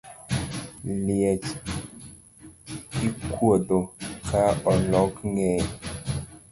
Liech 1.03 1.47
ikuodho 3.07 3.79
ka 4.27 4.43
oloko 4.71 5.19
ngeye 5.31 5.67